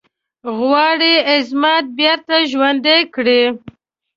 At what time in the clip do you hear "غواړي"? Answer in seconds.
0.59-1.13